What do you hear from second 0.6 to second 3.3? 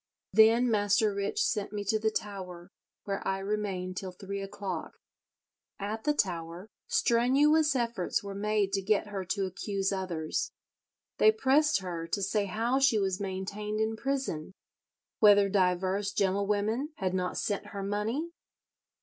Master Rich sent me to the Tower, where